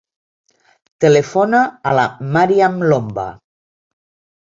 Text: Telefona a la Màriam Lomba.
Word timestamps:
Telefona 1.05 1.61
a 1.91 1.95
la 2.01 2.09
Màriam 2.35 2.83
Lomba. 2.91 3.31